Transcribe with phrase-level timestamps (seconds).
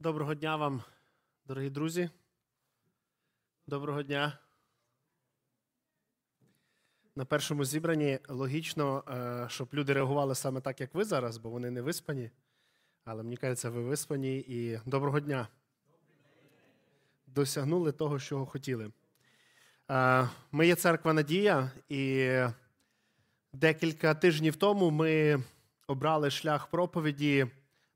[0.00, 0.82] Доброго дня вам,
[1.46, 2.10] дорогі друзі.
[3.66, 4.38] Доброго дня.
[7.16, 11.70] На першому зібранні логічно, е, щоб люди реагували саме так, як ви зараз, бо вони
[11.70, 12.30] не виспані.
[13.04, 15.48] Але мені кажеться, ви виспані і доброго дня.
[17.26, 18.90] Досягнули того, що хотіли.
[19.90, 22.32] Е, ми є церква Надія, і
[23.52, 25.42] декілька тижнів тому ми
[25.86, 27.46] обрали шлях проповіді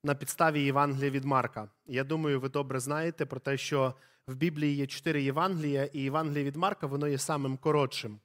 [0.05, 1.69] на підставі Євангелія від Марка.
[1.87, 3.95] Я думаю, ви добре знаєте про те, що
[4.27, 8.19] в Біблії є чотири Євангелія, і Євангеліє від Марка воно є самим коротшим.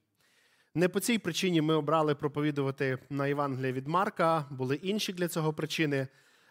[0.76, 5.54] Не по цій причині ми обрали проповідувати на Євангелія від Марка, були інші для цього
[5.54, 6.08] причини.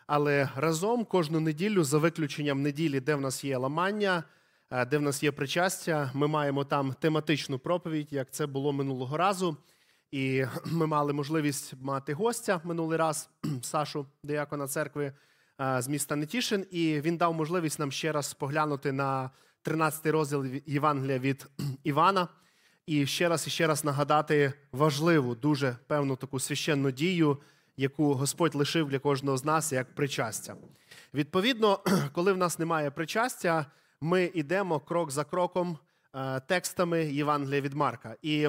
[0.06, 4.24] Але разом кожну неділю, за виключенням неділі, де в нас є ламання,
[4.70, 9.16] е, де в нас є причастя, ми маємо там тематичну проповідь, як це було минулого
[9.16, 9.56] разу.
[10.16, 13.30] І ми мали можливість мати гостя минулий раз,
[13.62, 15.12] Сашу, диякона церкви
[15.78, 19.30] з міста Нетішин, і він дав можливість нам ще раз поглянути на
[19.62, 21.46] 13 розділ Євангелія від
[21.84, 22.28] Івана.
[22.86, 27.38] І ще раз і ще раз нагадати важливу, дуже певну таку священну дію,
[27.76, 30.56] яку Господь лишив для кожного з нас як причастя.
[31.14, 31.80] Відповідно,
[32.12, 33.66] коли в нас немає причастя,
[34.00, 35.78] ми йдемо крок за кроком
[36.46, 38.16] текстами Євангелія від Марка.
[38.22, 38.48] І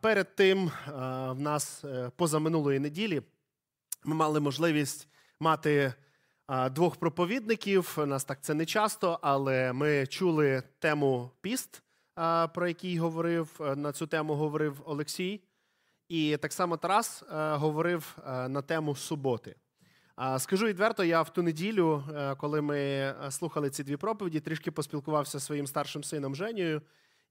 [0.00, 3.22] Перед тим в нас е, позаминулої неділі
[4.04, 5.08] ми мали можливість
[5.40, 5.94] мати
[6.70, 7.94] двох проповідників.
[7.98, 11.82] У нас так це не часто, але ми чули тему піст,
[12.54, 15.40] про який говорив е, на цю тему говорив Олексій.
[16.08, 19.54] І так само Тарас е, говорив на тему суботи.
[20.38, 22.04] Скажу відверто, я в ту неділю,
[22.38, 26.82] коли ми слухали ці дві проповіді, трішки поспілкувався зі своїм старшим сином Женєю.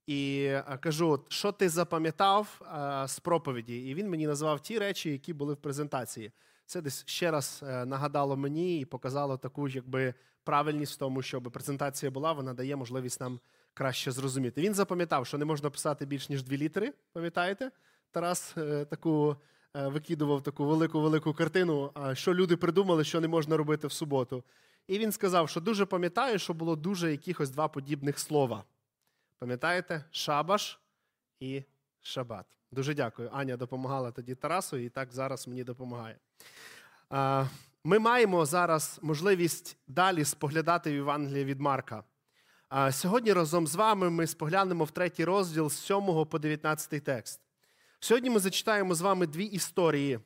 [0.06, 3.76] І е, кажу, що ти запам'ятав е, з проповіді?
[3.76, 6.32] І він мені назвав ті речі, які були в презентації.
[6.66, 10.14] Це десь ще раз е, нагадало мені і показало таку якби
[10.44, 13.40] правильність в тому, щоб презентація була, вона дає можливість нам
[13.74, 14.60] краще зрозуміти.
[14.60, 16.92] Він запам'ятав, що не можна писати більш ніж дві літери.
[17.12, 17.70] Пам'ятаєте?
[18.10, 18.54] Тарас
[18.90, 19.36] таку
[19.74, 24.44] викидував таку велику велику картину, що люди придумали, що не можна робити в суботу.
[24.86, 28.64] І він сказав, що дуже пам'ятає, що було дуже якихось два подібних слова.
[29.42, 30.04] Пам'ятаєте?
[30.10, 30.78] Шабаш
[31.40, 31.62] і
[32.00, 32.46] Шабат.
[32.72, 33.30] Дуже дякую.
[33.32, 36.18] Аня допомагала тоді Тарасу, і так зараз мені допомагає.
[37.84, 42.04] Ми маємо зараз можливість далі споглядати в Євангелії від Марка.
[42.90, 47.40] Сьогодні разом з вами ми споглянемо в третій розділ з 7 по 19 текст.
[48.00, 50.20] Сьогодні ми зачитаємо з вами дві історії,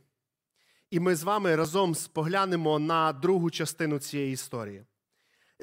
[0.91, 4.85] і ми з вами разом споглянемо на другу частину цієї історії.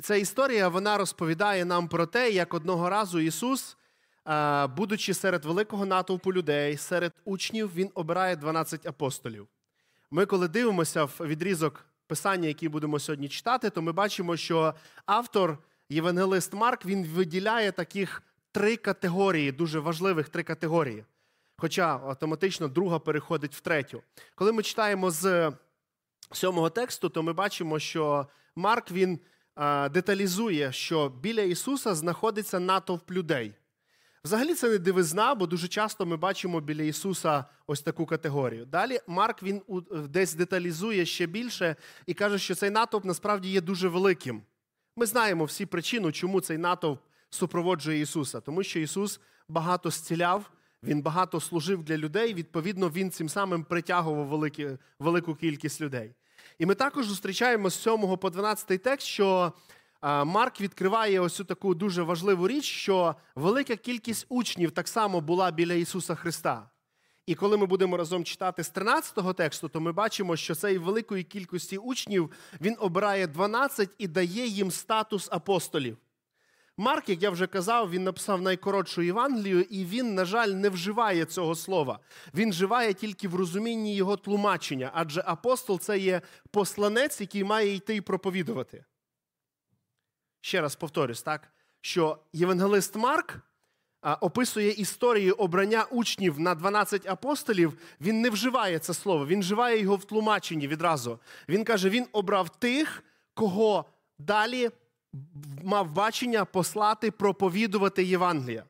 [0.02, 3.78] Ця історія вона розповідає нам про те, як одного разу Ісус,
[4.76, 9.48] будучи серед великого натовпу людей, серед учнів, Він обирає 12 апостолів.
[10.12, 14.74] Ми, коли дивимося в відрізок писання, який будемо сьогодні читати, то ми бачимо, що
[15.06, 15.58] автор,
[15.90, 21.06] євангелист Марк, він виділяє таких три категорії, дуже важливих три категорії.
[21.58, 24.04] Хоча автоматично друга переходить в третю.
[24.36, 25.52] Коли ми читаємо з
[26.32, 29.20] сьомого тексту, то ми бачимо, що Марк він
[29.92, 33.54] деталізує, що біля Ісуса знаходиться натовп людей.
[34.24, 38.66] Взагалі це не дивизна, бо дуже часто ми бачимо біля Ісуса ось таку категорію.
[38.66, 39.62] Далі Марк він
[40.10, 41.76] десь деталізує ще більше
[42.06, 44.42] і каже, що цей натовп насправді є дуже великим.
[44.96, 50.52] Ми знаємо всі причину, чому цей натовп супроводжує Ісуса, тому що Ісус багато зціляв,
[50.84, 54.52] Він багато служив для людей, відповідно, Він цим самим притягував
[55.00, 56.16] велику кількість людей.
[56.60, 59.54] І ми також зустрічаємо з 7 по 12 текст, що
[60.04, 65.74] Марк відкриває ось таку дуже важливу річ, що велика кількість учнів так само була біля
[65.74, 66.70] Ісуса Христа.
[67.26, 71.24] І коли ми будемо разом читати з 13-го тексту, то ми бачимо, що цей великої
[71.24, 72.32] кількості учнів
[72.62, 75.98] він обирає 12 і дає їм статус апостолів.
[76.78, 81.26] Марк, як я вже казав, він написав найкоротшу Євангелію, і він, на жаль, не вживає
[81.26, 82.00] цього слова.
[82.34, 86.22] Він вживає тільки в розумінні його тлумачення, адже апостол це є
[86.52, 88.86] посланець, який має йти і проповідувати.
[90.42, 93.40] Ще раз повторюсь, так, що євангелист Марк
[94.22, 99.96] описує історію обрання учнів на 12 апостолів, він не вживає це слово, він вживає його
[99.96, 101.20] в тлумаченні відразу.
[101.50, 103.04] Він каже: він обрав тих,
[103.34, 103.86] кого
[104.20, 104.72] далі
[105.64, 108.64] мав бачення послати проповідувати Євангелія.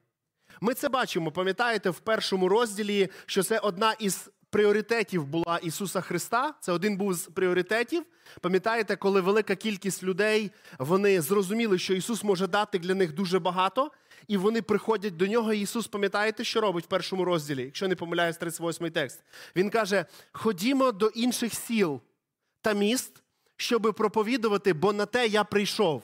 [0.61, 6.53] Ми це бачимо, пам'ятаєте, в першому розділі, що це одна із пріоритетів була Ісуса Христа.
[6.61, 8.03] Це один був з пріоритетів.
[8.41, 13.91] Пам'ятаєте, коли велика кількість людей вони зрозуміли, що Ісус може дати для них дуже багато,
[14.27, 15.53] і вони приходять до нього.
[15.53, 19.23] Ісус, пам'ятаєте, що робить в першому розділі, якщо не помиляюсь, 38 текст.
[19.55, 22.01] Він каже: ходімо до інших сіл
[22.61, 23.23] та міст
[23.57, 26.03] щоб проповідувати, бо на те я прийшов.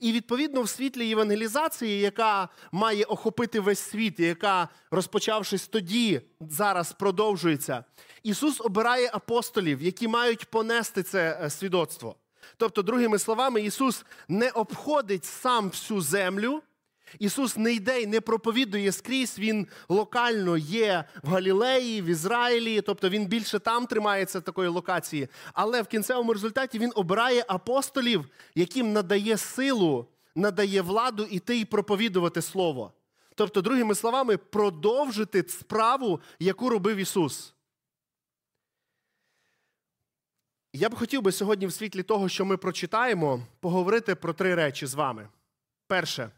[0.00, 7.84] І відповідно в світлі євангелізації, яка має охопити весь світ, яка, розпочавшись тоді, зараз продовжується,
[8.22, 12.16] Ісус обирає апостолів, які мають понести це е, свідоцтво.
[12.56, 16.62] Тобто, другими словами, Ісус не обходить сам всю землю.
[17.18, 23.08] Ісус не йде і не проповідує скрізь, Він локально є в Галілеї, в Ізраїлі, тобто
[23.08, 25.28] він більше там тримається такої локації.
[25.52, 28.24] Але в кінцевому результаті він обирає апостолів,
[28.54, 32.92] яким надає силу, надає владу іти і проповідувати Слово.
[33.34, 37.54] Тобто, другими словами, продовжити справу, яку робив Ісус.
[40.72, 44.86] Я б хотів би сьогодні, в світлі того, що ми прочитаємо, поговорити про три речі
[44.86, 45.28] з вами.
[45.86, 46.30] Перше.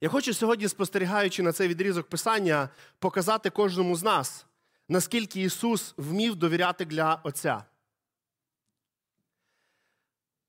[0.00, 2.68] Я хочу сьогодні, спостерігаючи на цей відрізок писання,
[2.98, 4.46] показати кожному з нас,
[4.88, 7.64] наскільки Ісус вмів довіряти для Отця.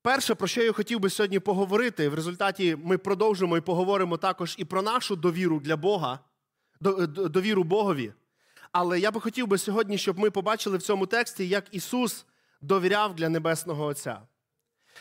[0.01, 4.55] Перше, про що я хотів би сьогодні поговорити, в результаті ми продовжимо і поговоримо також
[4.57, 6.19] і про нашу довіру для Бога,
[7.15, 8.13] довіру Богові.
[8.71, 12.25] Але я би хотів би сьогодні, щоб ми побачили в цьому тексті, як Ісус
[12.61, 14.21] довіряв для Небесного Отця.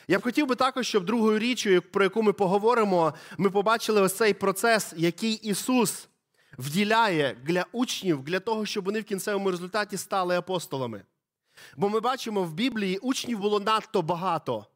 [0.08, 4.16] Я б хотів би також, щоб другою річчю, про яку ми поговоримо, ми побачили ось
[4.16, 6.08] цей процес, який Ісус
[6.58, 11.02] вділяє для учнів, для того, щоб вони в кінцевому результаті стали апостолами.
[11.76, 14.66] Бо ми бачимо в Біблії учнів було надто багато.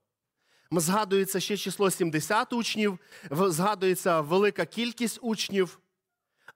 [0.70, 2.98] Згадується ще число 70 учнів,
[3.30, 5.78] згадується велика кількість учнів,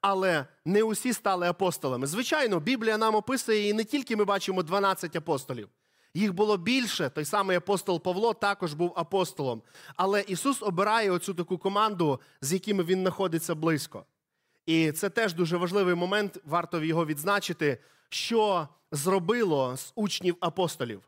[0.01, 2.07] але не усі стали апостолами.
[2.07, 5.69] Звичайно, Біблія нам описує і не тільки ми бачимо 12 апостолів.
[6.17, 7.11] Їх було більше.
[7.11, 9.63] Той самий апостол Павло також був апостолом.
[9.97, 14.05] Але Ісус обирає оцю таку команду, з якими він знаходиться близько.
[14.67, 17.79] І це теж дуже важливий момент, варто його відзначити,
[18.09, 21.03] що зробило з учнів апостолів,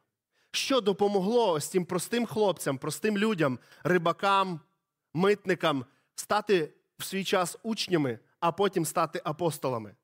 [0.51, 4.61] що допомогло ось цим простим хлопцям, простим людям, рибакам,
[5.15, 5.85] митникам
[6.15, 9.95] стати в свій час учнями, а потім стати апостолами.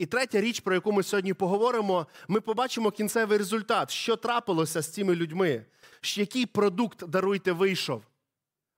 [0.00, 4.92] І третя річ, про яку ми сьогодні поговоримо, ми побачимо кінцевий результат, що трапилося з
[4.92, 5.64] цими людьми,
[6.02, 8.02] який продукт даруйте вийшов.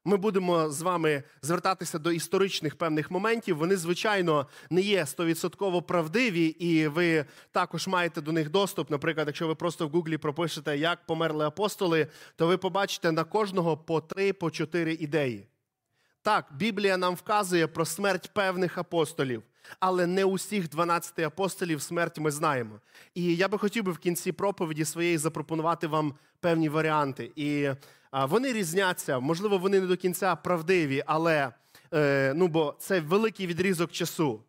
[0.04, 3.56] Ми будемо з вами звертатися до історичних певних моментів.
[3.56, 8.90] Вони, звичайно, не є стовідсотково правдиві, і ви також маєте до них доступ.
[8.90, 13.76] Наприклад, якщо ви просто в Гуглі пропишете, як померли апостоли, то ви побачите на кожного
[13.76, 15.46] по три, по чотири ідеї.
[16.22, 19.42] Так, Біблія нам вказує про смерть певних апостолів
[19.80, 22.80] але не усіх 12 апостолів смерть ми знаємо.
[23.14, 27.32] І я би хотів би в кінці проповіді своєї запропонувати вам певні варіанти.
[27.36, 27.70] І
[28.12, 31.52] вони різняться, можливо, вони не до кінця правдиві, але
[31.94, 34.42] е, ну, бо це великий відрізок часу.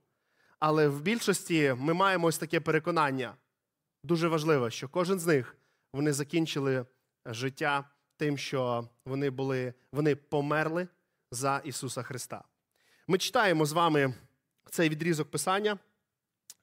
[0.59, 3.33] Але в більшості ми маємо ось таке переконання.
[4.03, 5.57] Дуже важливо, що кожен з них
[5.93, 6.85] вони закінчили
[7.25, 7.83] життя
[8.17, 10.87] тим, що вони були, вони померли
[11.31, 12.43] за Ісуса Христа.
[13.07, 14.13] Ми читаємо з вами
[14.73, 15.77] цей відрізок писання,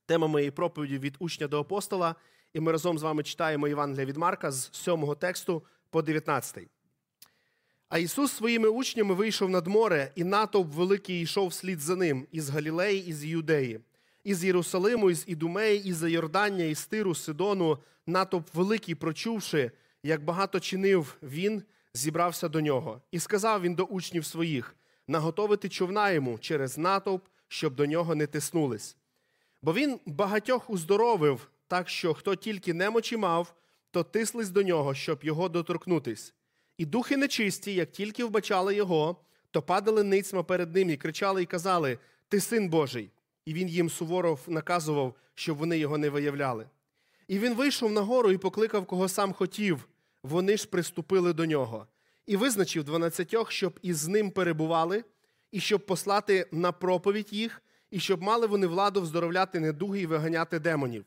[0.06, 2.14] тема моєї проповіді від учня до апостола.
[2.52, 6.68] І ми разом з вами читаємо Євангелія від Марка з 7 тексту по 19.
[7.88, 12.50] А Ісус своїми учнями вийшов над море, і натовп великий йшов вслід за ним із
[12.50, 13.80] Галілеї, із Юдеї,
[14.24, 19.70] із Єрусалиму, із Ідумеї, із Йордання, із Тиру, Сидону, натовп великий, прочувши,
[20.02, 21.62] як багато чинив він,
[21.94, 23.00] зібрався до нього.
[23.10, 24.76] І сказав він до учнів своїх
[25.08, 28.96] наготовити човна йому через натовп, щоб до нього не тиснулись.
[29.62, 33.54] Бо він багатьох уздоровив, так що хто тільки немочі мав,
[33.90, 36.34] то тислись до нього, щоб його доторкнутись.
[36.78, 39.16] І духи нечисті, як тільки вбачали його,
[39.50, 43.10] то падали ницьма перед ним і кричали і казали: Ти син Божий.
[43.44, 46.66] І він їм суворо наказував, щоб вони його не виявляли.
[47.28, 49.88] І він вийшов на гору і покликав, кого сам хотів.
[50.22, 51.86] Вони ж приступили до нього,
[52.26, 55.04] і визначив дванадцятьох, щоб із ним перебували
[55.52, 60.58] і щоб послати на проповідь їх, і щоб мали вони владу вздоровляти недуги і виганяти
[60.58, 61.04] демонів.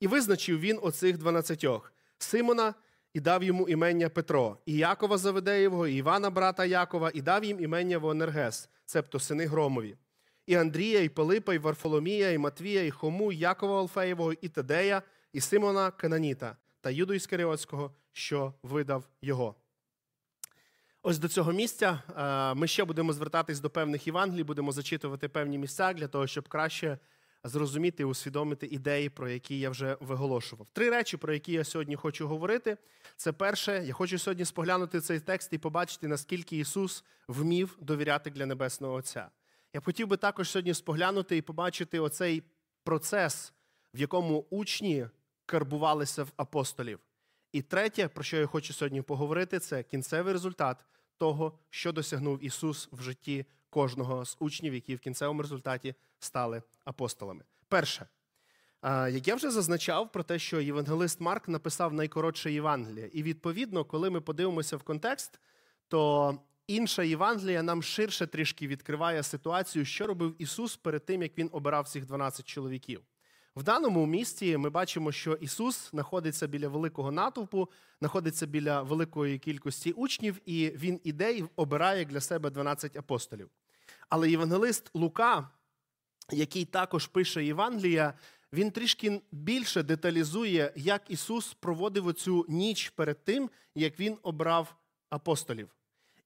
[0.00, 2.74] І визначив він оцих дванадцятьох Симона
[3.14, 7.60] і дав йому імення Петро, і Якова Заведеєвого, і Івана, брата Якова, і дав їм
[7.60, 9.96] імення Воонергес, цебто сини Громові,
[10.46, 15.02] і Андрія, і Пилипа, і Варфоломія, і Матвія, і Хому, і Якова Алфеєвого, і Тедея,
[15.32, 19.54] і Симона Кананіта та Юду Іскаріотського, що видав його.
[21.04, 25.58] Ось до цього місця е, ми ще будемо звертатись до певних Євангелій, будемо зачитувати певні
[25.58, 26.98] місця для того, щоб краще
[27.44, 30.66] зрозуміти і усвідомити ідеї, про які я вже виголошував.
[30.72, 32.76] Три речі, про які я сьогодні хочу говорити.
[33.16, 38.46] Це перше, я хочу сьогодні споглянути цей текст і побачити, наскільки Ісус вмів довіряти для
[38.46, 39.28] Небесного Отця.
[39.72, 42.42] Я б хотів би також сьогодні споглянути і побачити оцей
[42.84, 43.52] процес,
[43.94, 45.06] в якому учні
[45.46, 46.98] карбувалися в апостолів.
[47.52, 50.84] І третє, про що я хочу сьогодні поговорити, це кінцевий результат
[51.16, 57.44] того, що досягнув Ісус в житті кожного з учнів, які в кінцевому результаті стали апостолами.
[57.68, 58.06] Перше,
[58.84, 63.10] як я вже зазначав про те, що євангелист Марк написав найкоротше Євангеліє.
[63.12, 65.40] І відповідно, коли ми подивимося в контекст,
[65.88, 66.34] то
[66.66, 71.88] інша Євангелія нам ширше трішки відкриває ситуацію, що робив Ісус перед тим, як Він обирав
[71.88, 73.02] цих 12 чоловіків.
[73.56, 77.68] В даному місті ми бачимо, що Ісус знаходиться біля великого натовпу,
[77.98, 83.50] знаходиться біля великої кількості учнів, і Він іде і обирає для себе 12 апостолів.
[84.08, 85.48] Але євангелист Лука,
[86.30, 88.14] який також пише Євангелія,
[88.52, 94.76] він трішки більше деталізує, як Ісус проводив оцю ніч перед тим, як Він обрав
[95.10, 95.68] апостолів.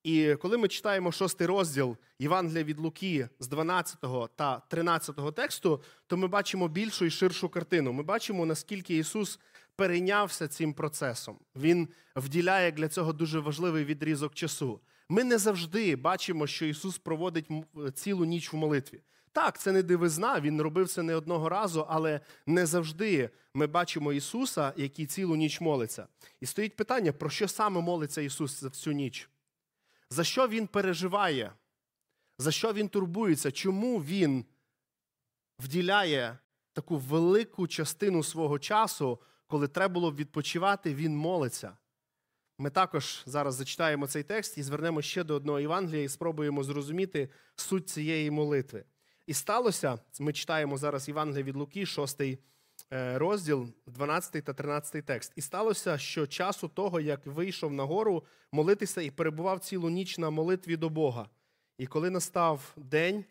[0.07, 3.99] І коли ми читаємо шостий розділ Євангелія від Луки з 12
[4.37, 7.93] та 13 тексту, то ми бачимо більшу і ширшу картину.
[7.93, 9.39] Ми бачимо, наскільки Ісус
[9.77, 11.39] перейнявся цим процесом.
[11.57, 14.81] Він вділяє для цього дуже важливий відрізок часу.
[15.09, 17.49] Ми не завжди бачимо, що Ісус проводить
[17.95, 19.01] цілу ніч в молитві.
[19.33, 24.13] Так, це не дивизна, він робив це не одного разу, але не завжди ми бачимо
[24.13, 26.07] Ісуса, який цілу ніч молиться.
[26.41, 29.31] І стоїть питання, про що саме молиться Ісус за всю ніч?
[30.11, 31.53] За що Він переживає?
[32.39, 33.53] За що він турбується?
[33.53, 34.45] Чому він
[35.59, 36.39] вділяє
[36.73, 41.77] таку велику частину свого часу, коли треба було відпочивати, він молиться?
[42.59, 47.29] Ми також зараз зачитаємо цей текст і звернемо ще до одного Євангелія і спробуємо зрозуміти
[47.57, 48.85] суть цієї молитви.
[49.27, 52.39] І сталося, ми читаємо зараз Євангелія від Луки, 6 е,
[52.91, 55.33] розділ, 12 та 13 текст.
[55.37, 60.31] І сталося, що часу того, як вийшов на гору молитися і перебував цілу ніч на
[60.31, 61.29] молитві до Бога.
[61.79, 63.25] І коли настав день,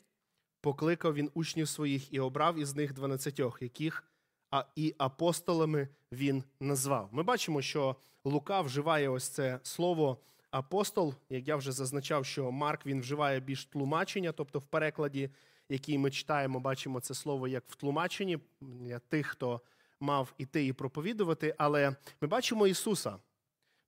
[0.61, 4.03] покликав він учнів своїх і обрав із них дванадцятьох, яких
[4.51, 7.09] а і апостолами він назвав.
[7.11, 10.17] Ми бачимо, що Лука вживає ось це слово
[10.51, 11.13] апостол.
[11.29, 15.29] Як я вже зазначав, що Марк він вживає більш тлумачення, тобто в перекладі
[15.69, 19.61] який ми читаємо, бачимо це слово як в тлумаченні для тих, хто
[19.99, 21.55] мав іти і проповідувати.
[21.57, 23.17] Але ми бачимо Ісуса.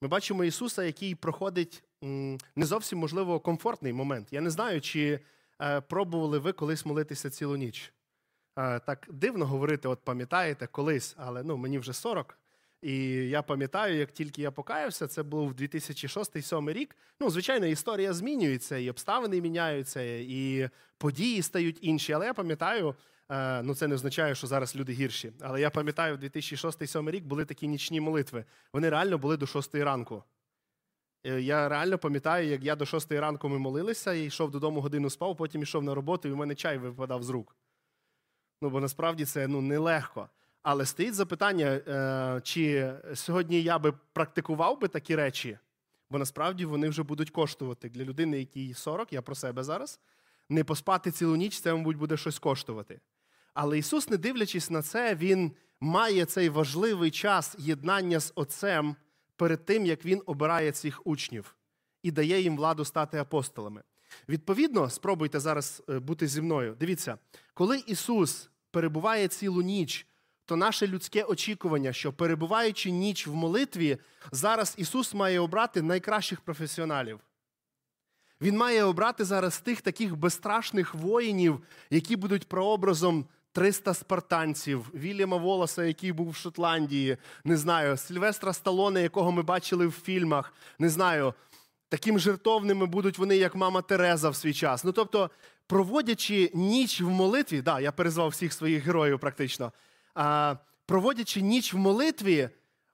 [0.02, 1.84] Ми бачимо Ісуса, який проходить
[2.56, 4.28] не зовсім можливо комфортний момент.
[4.32, 5.20] Я не знаю, чи
[5.62, 7.94] е, пробували ви колись молитися цілу ніч.
[8.58, 12.40] Е, так дивно говорити, от пам'ятаєте, колись, але ну, мені вже 40.
[12.82, 12.96] І
[13.30, 16.96] я пам'ятаю, як тільки я покаявся, це був 2006-2007 рік.
[17.20, 22.14] Ну, звичайно, історія змінюється, і обставини міняються, і події стають інші.
[22.14, 22.96] Але я пам'ятаю,
[23.30, 25.32] е, ну це не означає, що зараз люди гірші.
[25.42, 28.46] Але я пам'ятаю, в 2006-2007 рік були такі нічні молитви.
[28.74, 30.24] Вони реально були до 6 ранку.
[31.26, 35.10] Е, я реально пам'ятаю, як я до 6 ранку ми молилися і йшов додому годину
[35.10, 37.56] спав, потім йшов на роботу, і в мене чай випадав з рук.
[38.62, 40.30] Ну, бо насправді це ну, нелегко.
[40.70, 45.58] Але стоїть запитання, е, чи сьогодні я би практикував би такі речі,
[46.10, 50.00] бо насправді вони вже будуть коштувати для людини, якій 40, я про себе зараз.
[50.50, 53.00] Не поспати цілу ніч, це, мабуть, буде щось коштувати.
[53.54, 58.96] Але Ісус, не дивлячись на це, Він має цей важливий час єднання з Отцем
[59.36, 61.56] перед тим, як Він обирає цих учнів
[62.04, 63.84] і дає їм владу стати апостолами.
[64.30, 66.76] Відповідно, спробуйте зараз е, бути зі мною.
[66.80, 67.18] Дивіться,
[67.54, 70.08] коли Ісус перебуває цілу ніч
[70.48, 73.98] то наше людське очікування, що перебуваючи ніч в молитві,
[74.32, 77.20] зараз Ісус має обрати найкращих професіоналів.
[78.42, 85.84] Він має обрати зараз тих таких безстрашних воїнів, які будуть прообразом 300 спартанців, Вільяма Волоса,
[85.84, 91.34] який був в Шотландії, не знаю, Сильвестра Сталоне, якого ми бачили в фільмах, не знаю.
[91.90, 94.84] Таким жертовними будуть вони, як мама Тереза в свій час.
[94.84, 95.30] Ну тобто,
[95.68, 99.72] проводячи ніч в молитві, да, я перезвав всіх своїх героїв практично
[100.86, 102.50] проводячи ніч в молитві,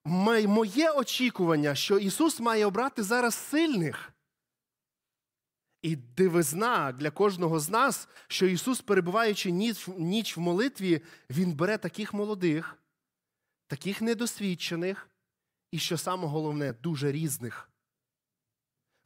[0.05, 4.13] моє очікування, що Ісус має обрати зараз сильних.
[5.81, 9.51] І дивизна для кожного з нас, що Ісус, перебуваючи
[9.97, 12.77] ніч, в молитві, Він бере таких молодих,
[13.67, 15.09] таких недосвідчених
[15.71, 17.69] і, що саме головне, дуже різних.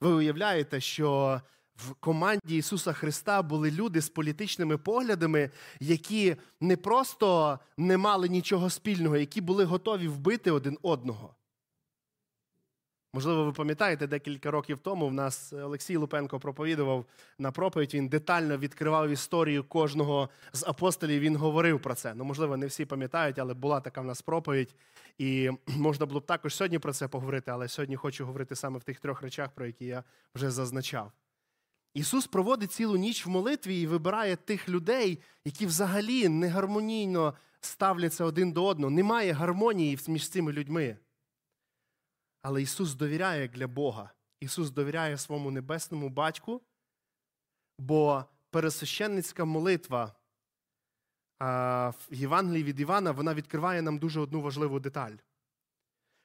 [0.02, 1.42] Ви уявляєте, що
[1.78, 8.70] в команді Ісуса Христа були люди з політичними поглядами, які не просто не мали нічого
[8.70, 11.36] спільного, які були готові вбити один одного.
[13.14, 17.06] Можливо, ви пам'ятаєте, декілька років тому в нас Олексій Лупенко проповідував
[17.40, 17.94] на проповідь.
[17.94, 21.20] Він детально відкривав історію кожного з апостолів.
[21.20, 22.14] Він говорив про це.
[22.16, 24.76] Ну, можливо, не всі пам'ятають, але була така в нас проповідь.
[25.18, 28.84] І можна було б також сьогодні про це поговорити, але сьогодні хочу говорити саме в
[28.84, 30.04] тих трьох речах, про які я
[30.36, 31.12] вже зазначав.
[31.98, 38.26] Ісус проводить цілу ніч в молитві і вибирає тих людей, які взагалі не гармонійно ставляться
[38.26, 38.92] один до одного.
[38.92, 40.98] Немає гармонії між цими людьми.
[42.42, 44.12] Але Ісус довіряє для Бога.
[44.40, 46.62] Ісус довіряє своєму небесному батьку,
[47.80, 50.16] бо пересвященницька молитва
[51.40, 55.16] в Євангелії від Івана вона відкриває нам дуже одну важливу деталь.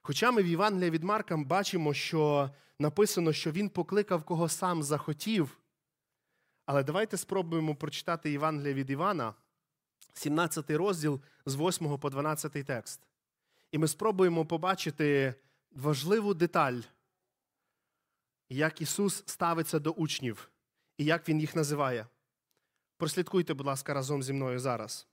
[0.02, 5.61] Хоча ми в Євангелії від Марка бачимо, що написано, що він покликав кого сам захотів.
[6.66, 9.34] Але давайте спробуємо прочитати Євангелія від Івана,
[10.12, 13.00] 17 розділ з 8 по 12 текст.
[13.72, 15.34] І ми спробуємо побачити
[15.70, 16.80] важливу деталь,
[18.48, 20.50] як Ісус ставиться до учнів
[20.98, 22.06] і як Він їх називає.
[22.96, 25.06] Прослідкуйте, будь ласка, разом зі мною зараз.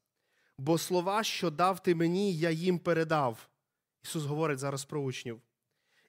[0.58, 3.50] Бо слова, що дав ти мені, я їм передав.
[4.04, 5.42] Ісус говорить зараз про учнів.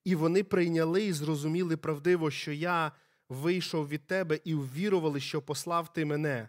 [0.04, 2.92] І вони прийняли і зрозуміли правдиво, що я
[3.30, 6.49] вийшов від тебе і ввірували, що послав ти мене.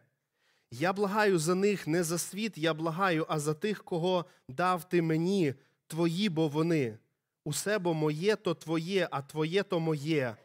[0.72, 5.02] Я благаю за них не за світ, я благаю, а за тих, кого дав ти
[5.02, 5.54] мені,
[5.88, 6.98] твої, бо вони.
[7.44, 10.36] Усе бо моє то твоє, а твоє то моє,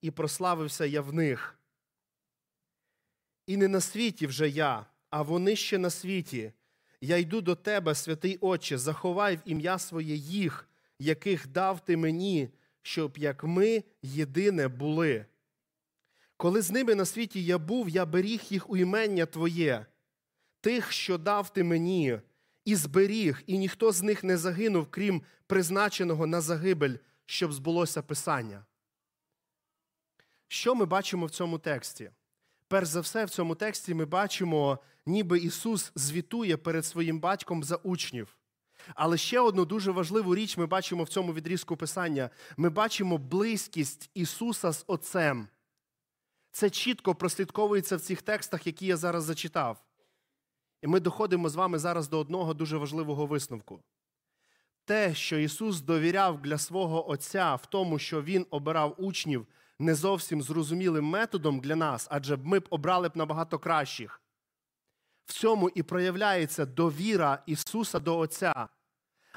[0.00, 1.58] і прославився я в них.
[3.46, 6.52] І не на світі вже я, а вони ще на світі.
[7.00, 10.68] Я йду до тебе, святий Отче, заховай в ім'я своє їх,
[10.98, 12.48] яких дав ти мені,
[12.82, 15.26] щоб як ми єдине були.
[16.40, 19.86] Коли з ними на світі я був, я беріг їх у імення Твоє,
[20.60, 22.20] тих, що дав ти мені,
[22.64, 26.94] і зберіг, і ніхто з них не загинув, крім призначеного на загибель,
[27.26, 28.64] щоб збулося Писання.
[30.48, 32.10] Що ми бачимо в цьому тексті?
[32.68, 37.76] Перш за все, в цьому тексті ми бачимо, ніби Ісус звітує перед своїм батьком за
[37.76, 38.38] учнів.
[38.94, 42.30] Але ще одну дуже важливу річ ми бачимо в цьому відрізку Писання.
[42.56, 45.48] Ми бачимо близькість Ісуса з Отцем.
[46.52, 49.84] Це чітко прослідковується в цих текстах, які я зараз зачитав.
[50.82, 53.82] І ми доходимо з вами зараз до одного дуже важливого висновку.
[54.84, 59.46] Те, що Ісус довіряв для свого Отця в тому, що Він обирав учнів
[59.78, 64.20] не зовсім зрозумілим методом для нас, адже ми б обрали б набагато кращих.
[65.26, 68.68] В цьому і проявляється довіра Ісуса до Отця.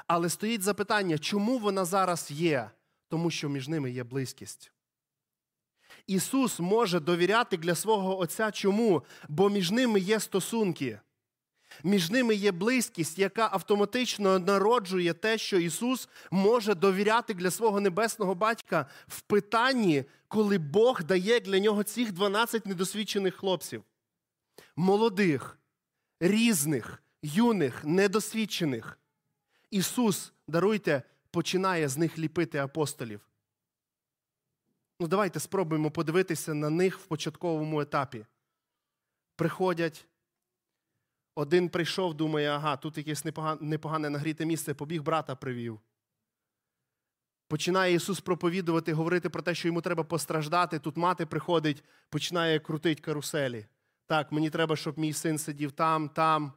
[0.06, 2.70] Але стоїть запитання, чому вона зараз є?
[3.08, 4.73] Тому що між ними є близькість.
[6.06, 9.02] Ісус може довіряти для свого Отця чому?
[9.28, 11.00] Бо між ними є стосунки.
[11.82, 18.34] Між ними є близькість, яка автоматично народжує те, що Ісус може довіряти для свого небесного
[18.34, 23.84] батька в питанні, коли Бог дає для нього цих 12 недосвідчених хлопців.
[24.76, 25.58] Молодих,
[26.20, 28.98] різних, юних, недосвідчених.
[29.70, 33.20] Ісус, даруйте, починає з них ліпити апостолів.
[35.00, 38.26] Ну, давайте спробуємо подивитися на них в початковому етапі.
[39.36, 40.06] Приходять.
[41.36, 43.24] Один прийшов, думає, ага, тут якесь
[43.60, 45.80] непогане нагріте місце, побіг брата привів.
[47.48, 50.78] Починає Ісус проповідувати, говорити про те, що йому треба постраждати.
[50.78, 53.66] Тут мати приходить, починає крутити каруселі.
[54.06, 56.52] Так, мені треба, щоб мій син сидів там, там.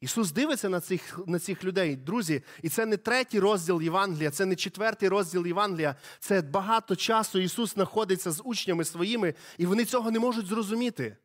[0.00, 4.46] Ісус дивиться на цих на цих людей, друзі, і це не третій розділ Євангелія, це
[4.46, 5.96] не четвертий розділ Євангелія.
[6.20, 11.16] Це багато часу Ісус знаходиться з учнями своїми, і вони цього не можуть зрозуміти.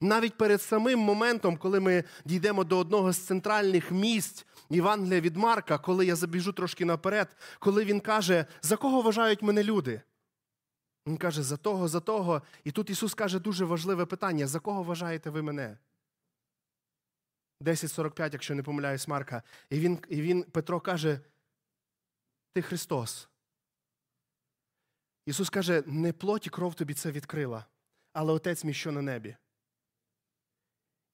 [0.00, 5.78] Навіть перед самим моментом, коли ми дійдемо до одного з центральних місць Євангелія від Марка,
[5.78, 10.00] коли я забіжу трошки наперед, коли він каже, за кого вважають мене люди?
[11.06, 12.42] Він каже, за того, за того.
[12.64, 15.76] І тут Ісус каже дуже важливе питання: за кого вважаєте ви мене?
[17.62, 19.42] 10.45, якщо не помиляюсь, Марка.
[19.70, 21.20] І він, і він, Петро каже:
[22.52, 23.28] Ти Христос.
[25.26, 27.64] Ісус каже, не плоть і кров тобі це відкрила,
[28.12, 29.36] але Отець мій що на небі.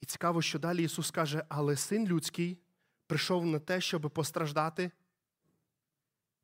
[0.00, 2.58] І цікаво, що далі Ісус каже, але син людський
[3.06, 4.90] прийшов на те, щоб постраждати,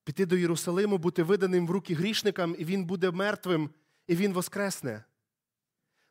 [0.04, 3.70] піти до Єрусалиму, бути виданим в руки грішникам, і Він буде мертвим,
[4.06, 5.04] і Він воскресне.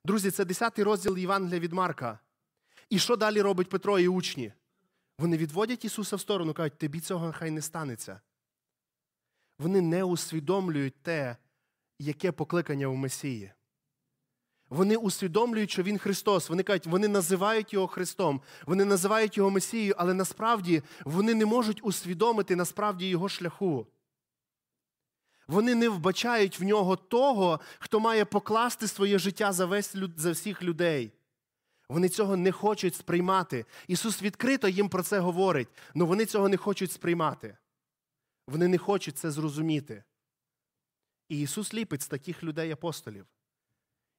[0.06, 2.20] Друзі, це 10 розділ Євангелія від Марка.
[2.90, 4.54] І що далі робить Петро і учні?
[5.18, 8.22] Вони відводять Ісуса в сторону, кажуть, тобі цього хай не станеться.
[9.60, 11.38] Вони не усвідомлюють те,
[12.00, 13.52] яке покликання у Месії.
[14.70, 16.50] Вони усвідомлюють, що Він Христос.
[16.50, 21.80] Вони кажуть, вони називають Його Христом, вони називають Його Месією, але насправді вони не можуть
[21.84, 23.88] усвідомити насправді Його шляху.
[25.48, 30.64] Вони не вбачають в нього того, хто має покласти своє життя за весь за всіх
[30.64, 31.12] людей.
[31.90, 33.66] Вони цього не хочуть сприймати.
[33.88, 37.58] Ісус відкрито їм про це говорить, але вони цього не хочуть сприймати.
[38.48, 40.04] Вони не хочуть це зрозуміти.
[41.30, 43.28] І Ісус ліпить з таких людей апостолів.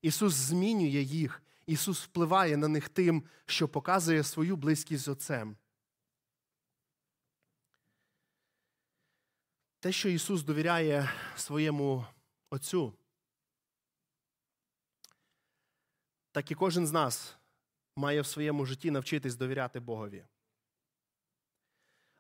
[0.03, 5.57] Ісус змінює їх, Ісус впливає на них тим, що показує свою близькість з Отцем.
[9.81, 12.07] Те, що Ісус довіряє своєму
[12.51, 12.93] Отцю,
[16.33, 17.37] так і кожен з нас
[17.97, 20.25] має в своєму житті навчитись довіряти Богові.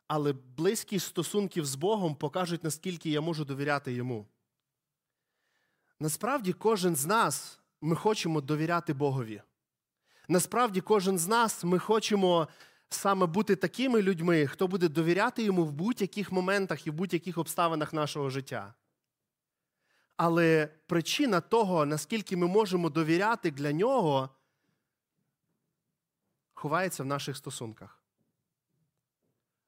[0.06, 4.26] Але близькість стосунків з Богом покажуть, наскільки я можу довіряти Йому.
[6.00, 9.42] Насправді, кожен з нас ми хочемо довіряти Богові.
[10.28, 12.48] Насправді, кожен з нас ми хочемо
[12.88, 17.92] саме бути такими людьми, хто буде довіряти йому в будь-яких моментах і в будь-яких обставинах
[17.92, 18.74] нашого життя.
[20.16, 24.30] Але причина того, наскільки ми можемо довіряти для нього,
[26.64, 28.02] ховається в наших стосунках.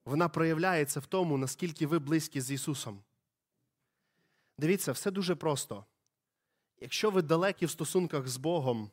[0.04, 3.02] Вона проявляється в тому, наскільки ви близькі з Ісусом.
[4.59, 5.85] Дивіться, все дуже просто.
[6.80, 8.90] Якщо ви далекі в стосунках з Богом,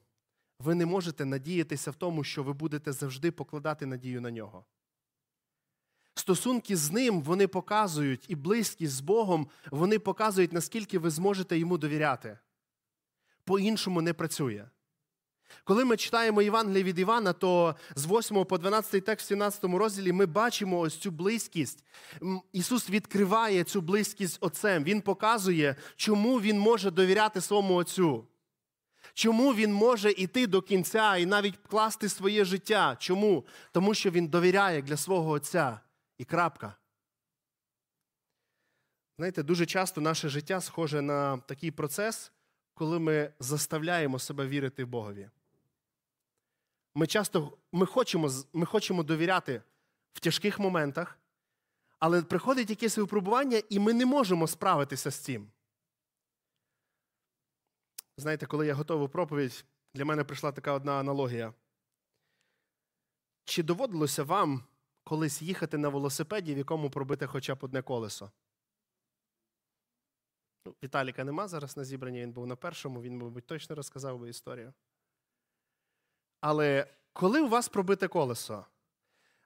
[0.60, 4.66] ви не можете надіятися в тому, що ви будете завжди покладати надію на нього.
[6.14, 11.78] Стосунки з ним вони показують, і близькість з Богом вони показують, наскільки ви зможете йому
[11.78, 12.40] довіряти.
[13.44, 14.70] По-іншому не працює.
[15.64, 20.12] Коли ми читаємо Євангеліє від Івана, то з 8 по 12 текст в 17 розділі
[20.12, 21.84] ми бачимо ось цю близькість.
[22.54, 24.84] Ісус відкриває цю близькість Отцем.
[24.84, 28.28] Він показує, чому Він може довіряти своєму Отцю.
[29.14, 32.96] Чому він може йти до кінця і навіть класти своє життя?
[33.00, 33.46] Чому?
[33.72, 35.80] Тому що він довіряє для свого Отця
[36.18, 36.76] і крапка.
[39.18, 42.32] Знаєте, дуже часто наше життя схоже на такий процес,
[42.74, 45.30] коли ми заставляємо себе вірити Богові.
[46.96, 49.62] Ми часто ми хочемо, ми хочемо довіряти
[50.14, 51.20] в тяжких моментах,
[52.00, 55.52] але приходить якесь випробування, і ми не можемо справитися з цим.
[58.18, 61.54] Знаєте, коли я готовив проповідь, для мене прийшла така одна аналогія.
[63.46, 64.64] Чи доводилося вам
[65.04, 68.32] колись їхати на велосипеді, в якому пробити хоча б одне колесо?
[70.66, 74.30] Ну, Віталіка нема зараз на зібранні, він був на першому, він, мабуть, точно розказав би
[74.30, 74.74] історію.
[76.42, 78.66] Але коли у вас пробите колесо,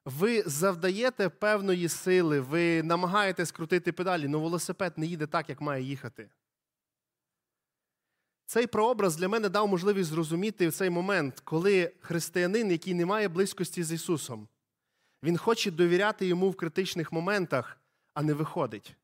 [0.06, 5.84] ви завдаєте певної сили, ви намагаєтесь крутити педалі, але велосипед не їде так, як має
[5.84, 6.30] їхати.
[8.46, 13.28] Цей прообраз для мене дав можливість зрозуміти в цей момент, коли християнин, який не має
[13.28, 14.48] близькості з Ісусом,
[15.24, 17.82] він хоче довіряти йому в критичних моментах,
[18.14, 18.96] а не виходить.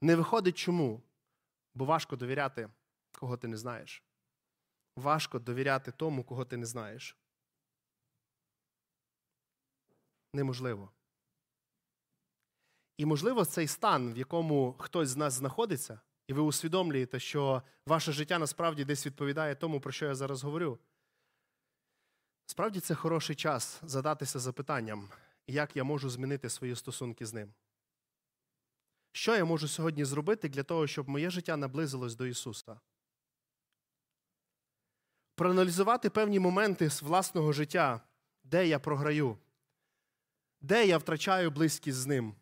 [0.00, 1.02] Не виходить чому?
[1.78, 2.68] Бо важко довіряти,
[3.12, 4.04] кого ти не знаєш.
[4.96, 7.16] Важко довіряти тому, кого ти не знаєш.
[10.34, 10.90] Неможливо.
[12.96, 18.12] І, можливо, цей стан, в якому хтось з нас знаходиться, і ви усвідомлюєте, що ваше
[18.12, 20.78] життя насправді десь відповідає тому, про що я зараз говорю.
[22.46, 25.10] Справді це хороший час задатися запитанням,
[25.46, 27.54] як я можу змінити свої стосунки з ним.
[29.18, 32.80] Що я можу сьогодні зробити для того, щоб моє життя наблизилось до Ісуса?
[35.34, 38.00] Проаналізувати певні моменти з власного життя,
[38.44, 39.38] де я програю,
[40.60, 42.34] де я втрачаю близькість з ним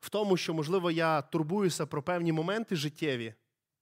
[0.00, 3.34] в тому, що, можливо, я турбуюся про певні моменти життєві,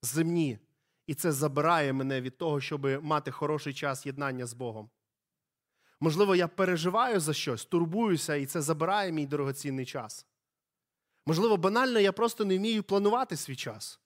[0.02, 0.58] земні,
[1.06, 4.90] і це забирає мене від того, щоб мати хороший час єднання з Богом.
[6.00, 10.26] Можливо, я переживаю за щось, турбуюся, і це забирає мій дорогоцінний час.
[11.26, 14.00] Можливо, банально, я просто не вмію планувати свій час.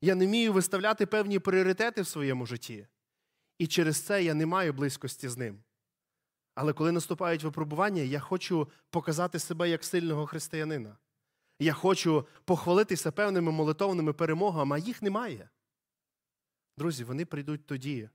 [0.00, 2.86] Я не вмію виставляти певні пріоритети в своєму житті.
[3.58, 5.62] І через це я не маю близькості з ним.
[6.54, 10.96] Але коли наступають випробування, я хочу показати себе як сильного християнина.
[11.60, 15.50] Я хочу похвалитися певними молитовними перемогами, а їх немає.
[16.76, 18.10] Друзі, вони прийдуть тоді,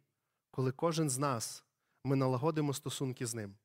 [0.52, 1.64] коли кожен з нас
[2.04, 3.56] ми налагодимо стосунки з ним.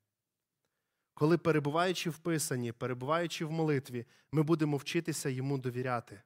[1.19, 6.21] Коли, перебуваючи в Писанні, перебуваючи в молитві, ми будемо вчитися йому довіряти.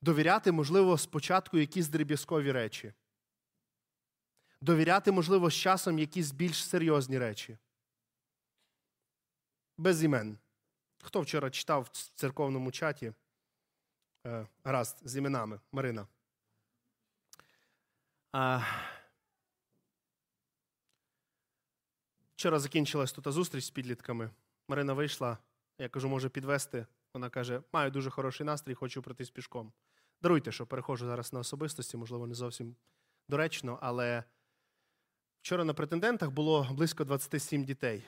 [0.00, 2.92] Довіряти, можливо, спочатку якісь дріб'язкові речі.
[4.60, 7.58] Довіряти, можливо, з часом якісь більш серйозні речі.
[9.78, 10.38] Без імен.
[11.02, 13.12] Хто вчора читав в церковному чаті?
[14.26, 16.06] Е, Раз з іменами Марина.
[18.32, 18.62] А...
[22.40, 24.30] Вчора закінчилась тут зустріч з підлітками.
[24.68, 25.38] Марина вийшла.
[25.78, 26.86] Я кажу, може підвести.
[27.14, 29.72] Вона каже: маю дуже хороший настрій, хочу пройтись пішком.
[30.22, 32.76] Даруйте, що переходжу зараз на особистості, можливо, не зовсім
[33.28, 34.24] доречно, але
[35.42, 38.02] вчора на претендентах було близько 27 дітей.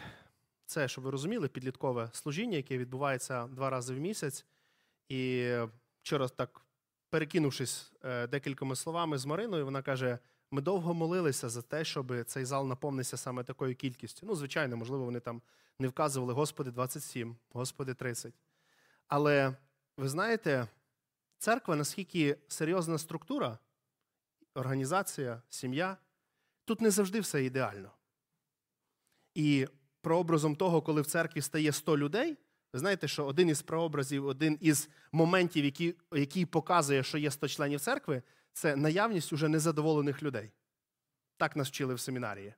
[0.66, 4.47] Це, щоб ви розуміли, підліткове служіння, яке відбувається два рази в місяць.
[5.09, 5.53] І
[6.03, 6.61] вчора, так
[7.11, 10.18] перекинувшись е, декількома словами з Мариною, вона каже:
[10.53, 14.27] ми довго молилися за те, щоб цей зал наповнився саме такою кількістю.
[14.27, 15.43] Ну, звичайно, можливо, вони там
[15.79, 18.35] не вказували Господи 27, Господи 30.
[19.09, 19.57] Але
[19.97, 20.69] ви знаєте,
[21.38, 23.59] церква наскільки серйозна структура,
[24.55, 25.97] організація, сім'я,
[26.65, 27.91] тут не завжди все ідеально.
[29.35, 29.69] І
[30.01, 32.37] прообразом того, коли в церкві стає 100 людей,
[32.73, 37.49] ви знаєте, що один із прообразів, один із моментів, який, який показує, що є 100
[37.49, 40.53] членів церкви, це наявність уже незадоволених людей.
[41.37, 42.55] Так нас вчили в семінарії.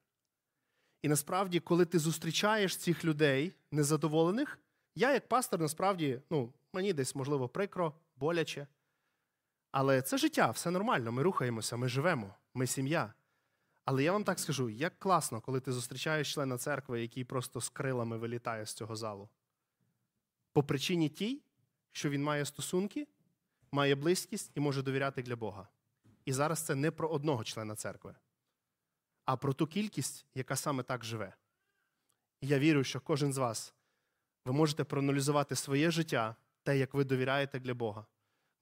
[1.02, 4.59] І насправді, коли ти зустрічаєш цих людей незадоволених,
[4.94, 8.66] я, як пастор, насправді, ну, мені десь, можливо, прикро, боляче.
[9.70, 11.12] Але це життя, все нормально.
[11.12, 13.14] Ми рухаємося, ми живемо, ми сім'я.
[13.85, 17.68] Але я вам так скажу: як класно, коли ти зустрічаєш члена церкви, який просто з
[17.68, 19.28] крилами вилітає з цього залу.
[20.52, 21.42] По причині тій,
[21.92, 23.09] що він має стосунки,
[23.72, 25.68] має близькість і може довіряти для Бога.
[26.24, 28.14] І зараз це не про одного члена церкви,
[29.24, 31.34] а про ту кількість, яка саме так живе.
[32.40, 33.74] І я вірю, що кожен з вас
[34.44, 38.06] ви можете проаналізувати своє життя, те, як ви довіряєте для Бога.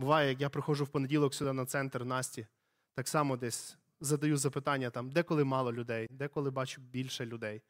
[0.01, 2.47] Буває, як я приходжу в понеділок сюди на центр Насті,
[2.95, 7.63] так само десь задаю запитання, там, деколи мало людей, деколи бачу більше людей.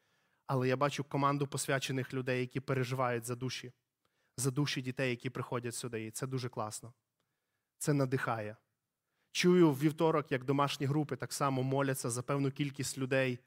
[0.47, 3.73] Але я бачу команду посвячених людей, які переживають за душі,
[4.37, 6.05] за душі дітей, які приходять сюди.
[6.05, 6.93] І це дуже класно.
[7.77, 8.57] Це надихає.
[9.33, 13.39] Чую в вівторок, як домашні групи так само моляться за певну кількість людей.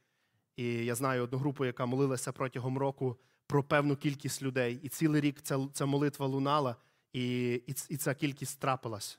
[0.56, 4.80] І я знаю одну групу, яка молилася протягом року про певну кількість людей.
[4.82, 6.76] І цілий рік ця, ця молитва лунала,
[7.12, 9.18] і, і, і ця кількість трапилась.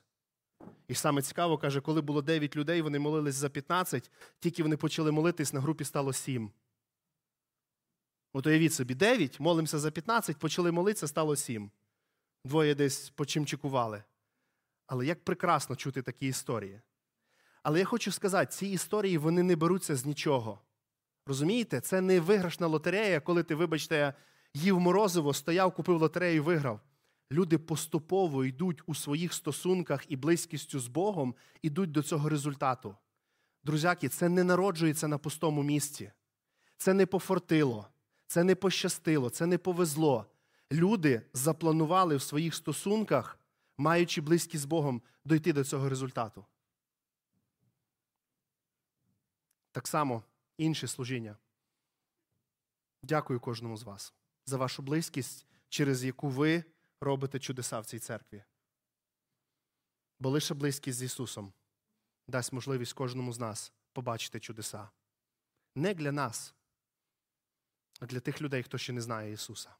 [0.88, 5.12] І саме цікаво, каже, коли було 9 людей, вони молились за 15, тільки вони почали
[5.12, 6.50] молитись, на групі стало 7.
[8.32, 11.70] От уявіть собі, 9, молимося за 15, почали молитися, стало 7.
[12.44, 14.02] Двоє десь почимчикували.
[14.88, 16.80] Але як прекрасно чути такі історії.
[17.62, 20.60] Але я хочу сказати, ці історії вони не беруться з нічого.
[21.26, 24.14] Розумієте, це не виграшна лотерея, коли ти, вибачте,
[24.54, 26.80] їв морозиво, стояв, купив лотерею і виграв.
[27.32, 32.96] Люди поступово йдуть у своїх стосунках і близькістю з Богом, ідуть до цього результату.
[33.64, 36.12] Друзяки, це не народжується на пустому місці.
[36.76, 37.88] Це не пофортило,
[38.26, 40.26] це не пощастило, це не повезло.
[40.72, 43.38] Люди запланували в своїх стосунках,
[43.78, 46.46] маючи близькість з Богом, дойти до цього результату.
[49.72, 50.22] Так само
[50.56, 51.36] інше служіння.
[53.02, 54.14] Дякую кожному з вас
[54.46, 56.64] за вашу близькість, через яку ви
[57.00, 58.44] робите чудеса в цій церкві.
[60.18, 61.52] Бо лише близькість з Ісусом
[62.28, 64.90] дасть можливість кожному з нас побачити чудеса.
[65.74, 66.54] Не для нас,
[68.00, 69.76] а для тих людей, хто ще не знає Ісуса.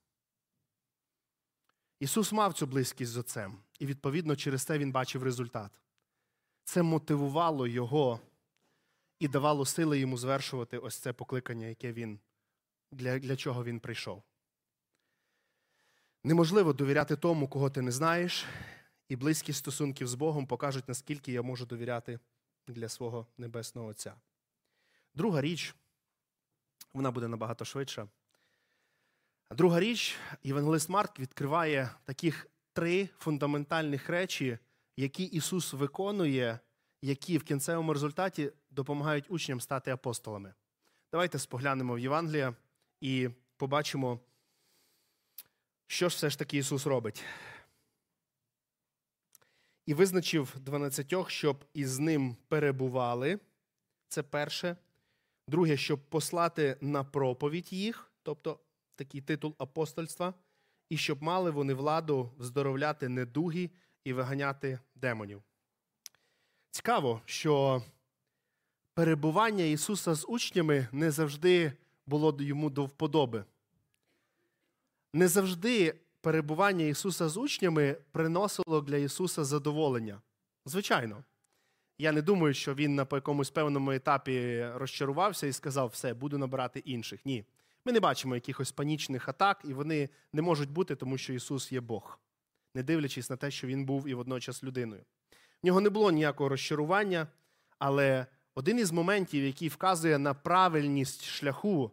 [2.01, 5.73] Ісус мав цю близькість з Отцем, і, відповідно, через це Він бачив результат.
[6.65, 8.21] Це мотивувало Його
[9.19, 12.21] і давало сили йому звершувати ось це покликання, яке він,
[12.93, 14.23] для, для чого він прийшов.
[16.25, 18.45] Неможливо довіряти тому, кого ти не знаєш,
[19.09, 22.19] і близькість стосунків з Богом покажуть, наскільки я можу довіряти
[22.67, 24.15] для свого Небесного Отця.
[25.15, 25.75] Друга річ,
[26.95, 28.09] вона буде набагато швидша.
[29.51, 34.59] Друга річ, Євангелист Марк відкриває таких три фундаментальних речі,
[34.97, 36.59] які Ісус виконує,
[37.03, 40.55] які в кінцевому результаті допомагають учням стати апостолами.
[41.13, 42.55] Давайте споглянемо в Євангелія
[43.01, 44.21] і побачимо.
[45.87, 47.25] Що ж все ж таки Ісус робить?
[49.87, 53.39] І визначив дванадцятьох, щоб із ним перебували.
[54.09, 54.77] Це перше.
[55.47, 58.61] Друге, щоб послати на проповідь їх, тобто
[58.99, 60.35] такий титул апостольства,
[60.89, 63.71] і щоб мали вони владу здоровляти недуги
[64.05, 65.43] і виганяти демонів.
[66.71, 67.83] Цікаво, що
[68.95, 71.73] перебування Ісуса з учнями не завжди
[72.07, 73.45] було йому до вподоби
[75.13, 80.21] не завжди перебування Ісуса з учнями приносило для Ісуса задоволення.
[80.67, 81.25] Звичайно.
[81.99, 86.79] Я не думаю, що він на якомусь певному етапі розчарувався і сказав, все, буду набирати
[86.79, 87.27] інших.
[87.27, 87.45] Ні.
[87.89, 91.81] Ми не бачимо якихось панічних атак, і вони не можуть бути, тому що Ісус є
[91.81, 92.21] Бог,
[92.75, 95.03] не дивлячись на те, що Він був і водночас людиною.
[95.63, 97.27] В нього не було ніякого розчарування,
[97.79, 101.87] але один із моментів, який вказує на правильність шляху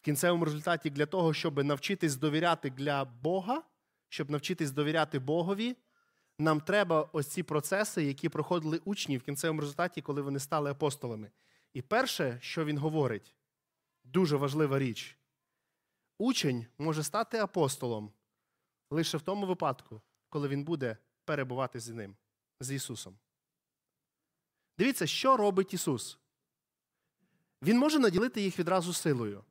[0.00, 3.62] в кінцевому результаті для того, щоб навчитись довіряти для Бога,
[4.08, 5.76] щоб навчитись довіряти Богові,
[6.38, 11.30] нам треба ось ці процеси, які проходили учні в кінцевому результаті, коли вони стали апостолами.
[11.72, 13.34] І перше, що він говорить,
[14.04, 15.17] дуже важлива річ.
[16.18, 18.12] Учень може стати апостолом
[18.90, 22.16] лише в тому випадку, коли він буде перебувати з ним,
[22.60, 23.18] з Ісусом.
[24.78, 26.18] Дивіться, що робить Ісус.
[27.62, 29.44] Він може наділити їх відразу силою.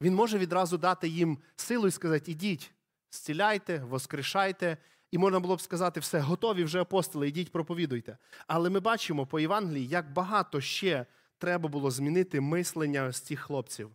[0.00, 2.72] Він може відразу дати їм силу і сказати: ідіть,
[3.10, 4.76] зціляйте, воскрешайте.
[5.10, 8.18] І можна було б сказати, все, готові вже апостоли, йдіть, проповідуйте.
[8.46, 11.06] Але ми бачимо по Євангелії, як багато ще
[11.38, 13.90] треба було змінити мислення з цих хлопців.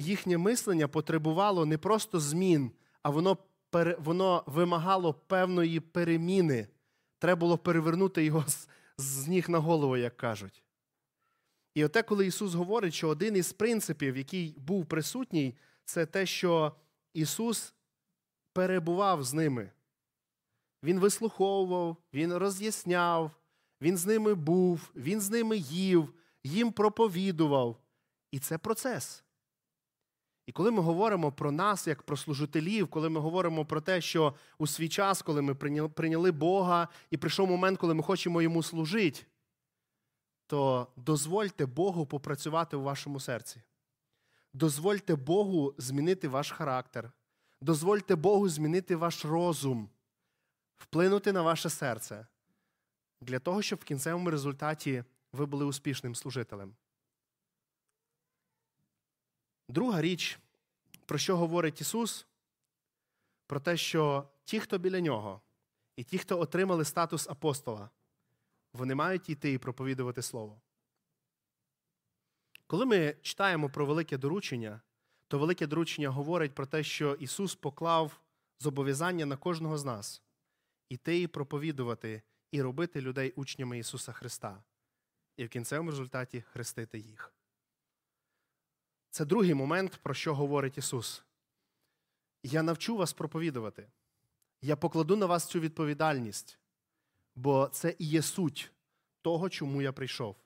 [0.00, 2.70] Їхнє мислення потребувало не просто змін,
[3.02, 3.38] а воно
[3.98, 6.68] воно вимагало певної переміни.
[7.18, 10.62] Треба було перевернути його з, з ніг на голову, як кажуть.
[11.74, 16.72] І оте, коли Ісус говорить, що один із принципів, який був присутній, це те, що
[17.14, 17.74] Ісус
[18.52, 19.70] перебував з ними.
[20.82, 23.30] Він вислуховував, Він роз'ясняв,
[23.80, 27.76] Він з ними був, Він з ними їв, їм проповідував.
[28.30, 29.24] І це процес.
[30.50, 34.34] І коли ми говоримо про нас, як про служителів, коли ми говоримо про те, що
[34.58, 35.54] у свій час, коли ми
[35.88, 39.20] прийняли Бога, і прийшов момент, коли ми хочемо йому служити,
[40.46, 43.62] то дозвольте Богу попрацювати у вашому серці.
[44.54, 47.12] Дозвольте Богу змінити ваш характер.
[47.60, 49.88] Дозвольте Богу змінити ваш розум,
[50.76, 52.26] вплинути на ваше серце
[53.20, 56.74] для того, щоб в кінцевому результаті ви були успішним служителем.
[59.70, 60.38] Друга річ,
[61.06, 62.26] про що говорить Ісус,
[63.46, 65.40] про те, що ті, хто біля нього,
[65.96, 67.90] і ті, хто отримали статус апостола,
[68.72, 70.60] вони мають йти і проповідувати Слово.
[72.66, 74.80] Коли ми читаємо про велике доручення,
[75.28, 78.20] то велике доручення говорить про те, що Ісус поклав
[78.58, 80.22] зобов'язання на кожного з нас
[80.88, 84.62] іти і проповідувати і робити людей учнями Ісуса Христа,
[85.36, 87.34] і в кінцевому результаті хрестити їх.
[89.10, 91.24] Це другий момент, про що говорить Ісус.
[92.42, 93.88] Я навчу вас проповідувати.
[94.62, 96.58] Я покладу на вас цю відповідальність,
[97.34, 98.72] бо це і є суть
[99.22, 100.36] того, чому я прийшов.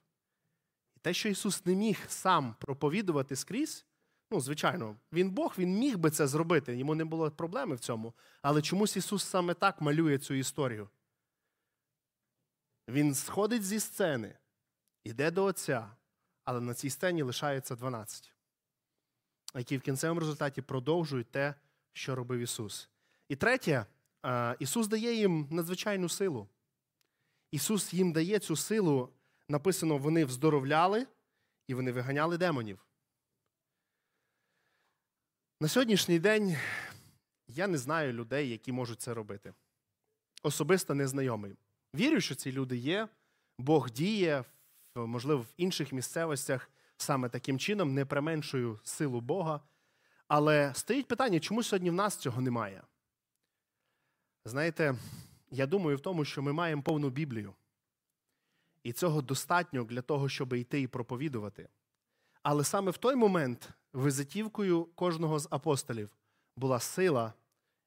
[0.97, 3.87] І те, що Ісус не міг сам проповідувати скрізь,
[4.31, 8.15] ну, звичайно, Він Бог, Він міг би це зробити, йому не було проблеми в цьому.
[8.43, 10.89] Але чомусь Ісус саме так малює цю історію.
[12.89, 14.39] Він сходить зі сцени,
[15.05, 15.97] йде до Отця,
[16.45, 18.34] але на цій сцені лишається 12
[19.55, 21.55] які в кінцевому результаті продовжують те,
[21.93, 22.89] що робив Ісус.
[23.29, 23.87] І третє,
[24.59, 26.49] Ісус дає їм надзвичайну силу.
[27.51, 29.13] Ісус їм дає цю силу,
[29.49, 31.07] написано, вони вздоровляли
[31.69, 32.87] і вони виганяли демонів.
[35.61, 36.57] На сьогоднішній день
[37.49, 39.55] я не знаю людей, які можуть це робити.
[40.43, 41.57] Особисто незнайомий.
[41.95, 43.09] Вірю, що ці люди є,
[43.59, 44.45] Бог діє,
[44.95, 46.71] можливо, в інших місцевостях
[47.05, 49.61] саме таким чином, не применшую силу Бога.
[50.29, 52.83] Але стоїть питання, чому сьогодні в нас цього немає?
[54.45, 54.95] Знаєте,
[55.51, 57.55] я думаю в тому, що ми маємо повну Біблію.
[58.83, 61.69] І цього достатньо для того, щоб йти і проповідувати.
[62.43, 66.17] Але саме в той момент визитівкою кожного з апостолів
[66.57, 67.33] була сила,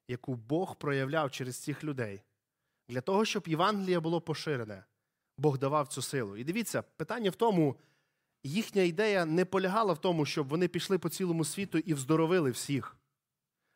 [0.08, 2.22] яку Бог проявляв через цих людей.
[2.90, 4.84] Для того, щоб Євангеліє було поширене,
[5.38, 6.38] Бог давав цю силу.
[6.38, 7.76] І дивіться, питання в тому,
[8.48, 12.98] їхня ідея не полягала в тому, щоб вони пішли по цілому світу і вздоровили всіх.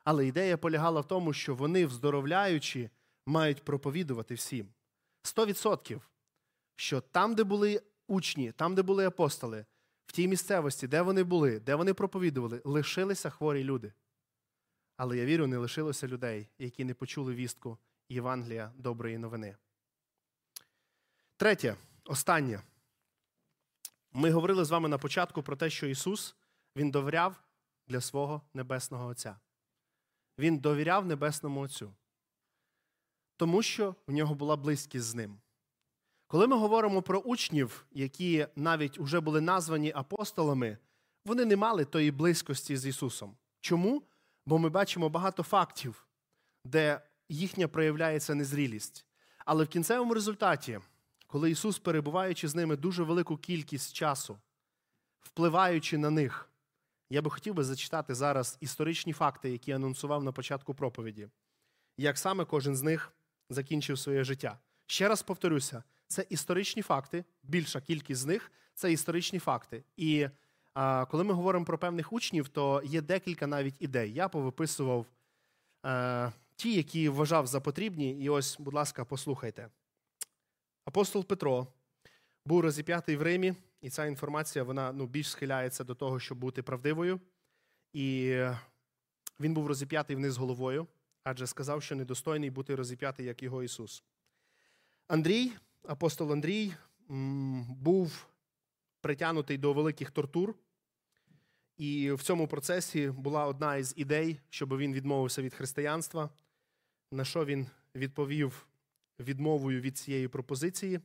[0.03, 2.89] Але ідея полягала в тому, що вони, вздоровляючи,
[3.25, 4.67] мають проповідувати всім.
[5.23, 6.09] Сто відсотків,
[6.75, 9.65] що там, де були учні, там, де були апостоли,
[10.05, 13.93] в тій місцевості, де вони були, де вони проповідували, лишилися хворі люди.
[14.97, 17.77] Але я вірю, не лишилося людей, які не почули вістку
[18.09, 19.55] Євангелія доброї новини.
[21.37, 22.61] Третє, останнє.
[24.13, 26.35] Ми говорили з вами на початку про те, що Ісус
[26.75, 27.43] Він довіряв
[27.87, 29.39] для свого Небесного Отця.
[30.37, 31.93] Він довіряв Небесному Отцю,
[33.37, 35.39] тому що в нього була близькість з ним.
[36.27, 40.77] Коли ми говоримо про учнів, які навіть вже були названі апостолами,
[41.25, 43.37] вони не мали тої близькості з Ісусом.
[43.61, 44.03] Чому?
[44.45, 46.07] Бо ми бачимо багато фактів,
[46.65, 49.05] де їхня проявляється незрілість.
[49.45, 50.79] Але в кінцевому результаті
[51.31, 54.39] коли Ісус, перебуваючи з ними дуже велику кількість часу,
[55.19, 56.49] впливаючи на них,
[57.09, 61.29] я би хотів би зачитати зараз історичні факти, які анонсував на початку проповіді,
[61.97, 63.11] як саме кожен з них
[63.49, 64.59] закінчив своє життя.
[64.85, 69.83] Ще раз повторюся, це історичні факти, більша кількість з них це історичні факти.
[69.97, 70.27] І
[70.73, 74.13] а, коли ми говоримо про певних учнів, то є декілька навіть ідей.
[74.13, 75.05] Я повиписував
[75.83, 79.69] а, ті, які вважав за потрібні, і ось, будь ласка, послухайте.
[80.85, 81.67] Апостол Петро
[82.45, 86.63] був розіп'ятий в Римі, і ця інформація вона ну, більш схиляється до того, щоб бути
[86.63, 87.19] правдивою.
[87.93, 88.37] І
[89.39, 90.87] він був розіп'ятий вниз головою,
[91.23, 94.03] адже сказав, що недостойний бути розіп'ятий, як його Ісус.
[95.07, 95.51] Андрій,
[95.83, 96.73] апостол Андрій,
[97.69, 98.27] був
[99.01, 100.55] притягнутий до великих тортур,
[101.77, 106.29] І в цьому процесі була одна із ідей, щоб він відмовився від християнства,
[107.11, 108.67] на що він відповів
[109.21, 110.99] відмовою від цієї пропозиції.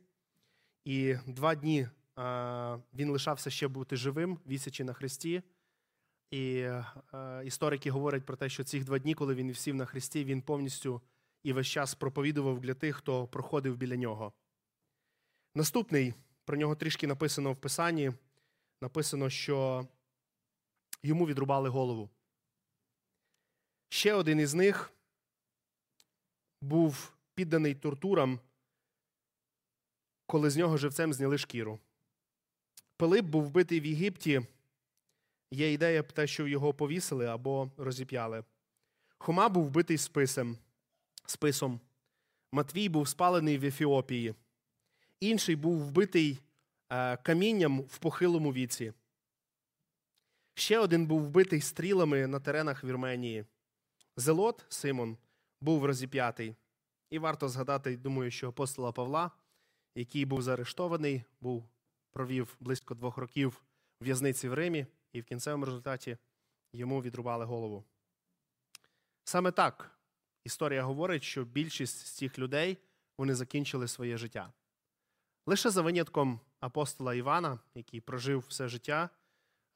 [0.84, 1.88] І два дні
[2.94, 5.42] він лишався ще бути живим, вісячи на хресті.
[6.30, 6.68] І
[7.44, 11.02] історики говорять про те, що цих два дні, коли він сів на хресті, він повністю
[11.42, 14.32] і весь час проповідував для тих, хто проходив біля нього.
[15.54, 16.14] Наступний
[16.44, 18.12] про нього трішки написано в Писанні.
[18.80, 19.88] Написано, що
[21.02, 22.10] йому відрубали голову.
[23.88, 24.92] Ще один із них
[26.60, 28.40] був підданий тортурам,
[30.26, 31.78] коли з нього живцем зняли шкіру.
[32.96, 34.42] Пилип був вбитий в Єгипті.
[35.50, 38.44] Є ідея про те, що його повісили або розіп'яли.
[39.18, 40.58] Хома був вбитий списом.
[41.26, 41.80] списом.
[42.52, 44.34] Матвій був спалений в Ефіопії.
[45.20, 46.38] Інший був вбитий
[46.90, 48.92] е, камінням в похилому віці.
[50.54, 53.44] Ще один був вбитий стрілами на теренах Вірменії.
[54.16, 55.16] Зелот Симон
[55.60, 56.54] був розіп'ятий.
[57.10, 59.30] І варто згадати, думаю, що апостола Павла,
[59.94, 61.68] який був заарештований, був,
[62.12, 63.62] провів близько двох років
[64.00, 66.18] в в'язниці в Римі, і в кінцевому результаті
[66.72, 67.84] йому відрубали голову.
[69.24, 69.98] Саме так
[70.44, 72.78] історія говорить, що більшість з цих людей
[73.18, 74.52] вони закінчили своє життя.
[75.46, 79.10] Лише за винятком апостола Івана, який прожив все життя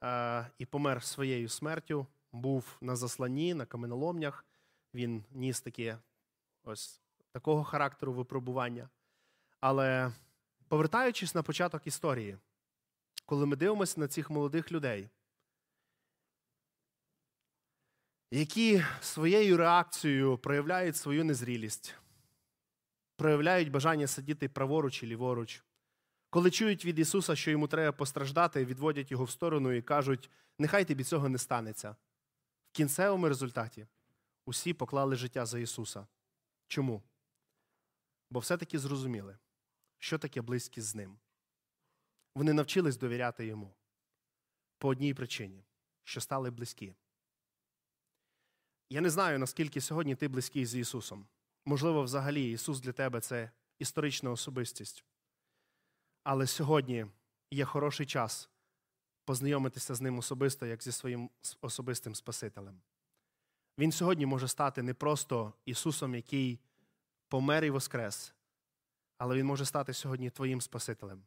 [0.04, 4.46] е, і помер своєю смертю, був на засланні, на каменоломнях.
[4.94, 5.98] Він ніс таке
[6.64, 7.00] ось
[7.32, 8.88] такого характеру випробування.
[9.60, 10.12] Але
[10.68, 12.38] повертаючись на початок історії,
[13.26, 15.08] коли ми дивимося на цих молодих людей,
[18.30, 21.94] які своєю реакцією проявляють свою незрілість,
[23.16, 25.64] проявляють бажання сидіти праворуч і ліворуч,
[26.30, 30.84] коли чують від Ісуса, що йому треба постраждати, відводять його в сторону і кажуть, нехай
[30.84, 31.96] тобі цього не станеться.
[32.70, 33.86] В кінцевому результаті
[34.46, 36.06] усі поклали життя за Ісуса.
[36.68, 37.02] Чому?
[38.30, 39.38] Бо все-таки зрозуміли,
[39.98, 41.18] що таке близькість з ним.
[42.34, 43.74] Вони навчились довіряти йому
[44.78, 45.64] по одній причині,
[46.04, 46.94] що стали близькі.
[48.90, 51.26] Я не знаю, наскільки сьогодні ти близький з Ісусом.
[51.64, 55.04] Можливо, взагалі Ісус для тебе це історична особистість.
[56.22, 57.06] Але сьогодні
[57.50, 58.50] є хороший час
[59.24, 62.80] познайомитися з ним особисто, як зі своїм особистим Спасителем.
[63.78, 66.60] Він сьогодні може стати не просто Ісусом, який
[67.30, 68.34] помер і воскрес,
[69.18, 71.22] але Він може стати сьогодні твоїм Спасителем.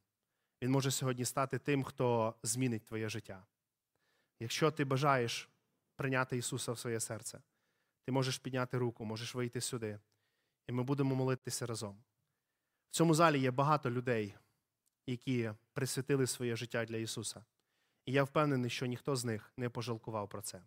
[0.61, 3.45] Він може сьогодні стати тим, хто змінить твоє життя.
[4.39, 5.49] Якщо ти бажаєш
[5.95, 7.41] прийняти Ісуса в своє серце,
[8.05, 9.99] ти можеш підняти руку, можеш вийти сюди,
[10.67, 12.03] і ми будемо молитися разом.
[12.89, 14.35] В цьому залі є багато людей,
[15.07, 17.45] які присвятили своє життя для Ісуса.
[18.05, 20.63] І я впевнений, що ніхто з них не пожалкував про це.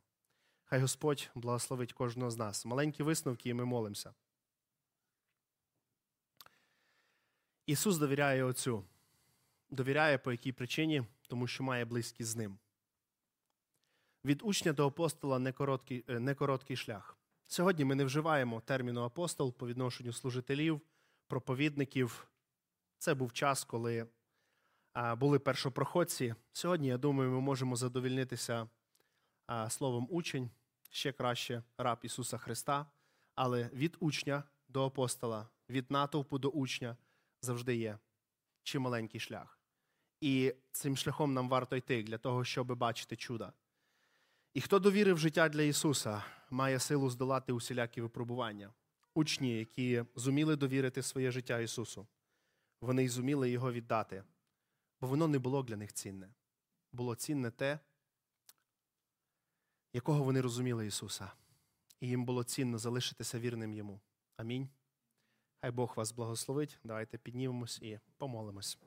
[0.64, 2.64] Хай Господь благословить кожного з нас.
[2.64, 4.14] Маленькі висновки, і ми молимося.
[7.66, 8.84] Ісус довіряє Отцю.
[9.70, 12.58] Довіряє по якій причині, тому що має близькість з ним.
[14.24, 17.16] Від учня до апостола не короткий, е, не короткий шлях.
[17.46, 20.80] Сьогодні ми не вживаємо терміну апостол по відношенню служителів,
[21.26, 22.28] проповідників.
[22.98, 24.06] Це був час, коли
[25.16, 26.34] були першопроходці.
[26.52, 28.68] Сьогодні, я думаю, ми можемо задовільнитися
[29.68, 30.50] словом учень,
[30.90, 32.86] ще краще раб Ісуса Христа,
[33.34, 36.96] але від учня до апостола, від натовпу до учня
[37.46, 37.98] завжди є
[38.62, 39.60] чималенький шлях.
[40.20, 43.52] І цим шляхом нам варто йти для того, щоб бачити чуда.
[44.54, 48.72] І хто довірив життя для Ісуса, має силу здолати усілякі випробування.
[49.14, 52.06] Учні, які зуміли довірити своє життя Ісусу,
[52.80, 54.24] вони й зуміли його віддати,
[55.00, 56.34] бо воно не було для них цінне.
[56.92, 57.78] Було цінне те,
[59.92, 61.32] якого вони розуміли Ісуса,
[62.00, 64.00] і їм було цінно залишитися вірним Йому.
[64.36, 64.68] Амінь.
[65.66, 66.78] Хай Бог вас благословить.
[66.84, 68.78] Давайте піднімемось і помолимось.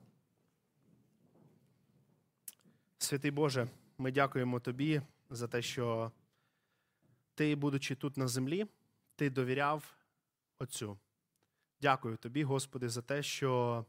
[2.98, 3.68] Святий Боже,
[3.98, 6.12] ми дякуємо Тобі за те, що
[7.36, 8.68] Ти, будучи тут на землі,
[9.16, 9.98] Ти довіряв
[10.60, 11.00] Отцю.
[11.82, 13.86] Дякую тобі, Господи, за те, що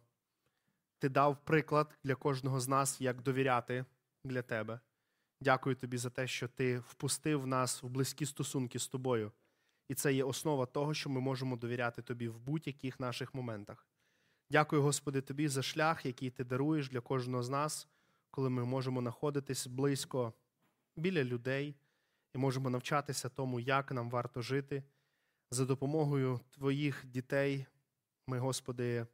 [0.98, 3.84] Ти дав приклад для кожного з нас, як довіряти
[4.24, 4.80] для Тебе.
[5.40, 9.32] Дякую тобі за те, що Ти впустив нас в близькі стосунки з тобою.
[9.90, 13.86] І це є основа того, що ми можемо довіряти тобі в будь-яких наших моментах.
[14.50, 17.88] Дякую, Господи, Тобі за шлях, який ти даруєш для кожного з нас,
[18.30, 20.32] коли ми можемо знаходитись близько
[20.96, 21.76] біля людей
[22.34, 24.82] і можемо навчатися тому, як нам варто жити.
[25.50, 27.66] За допомогою Твоїх дітей
[28.26, 29.06] ми, Господи,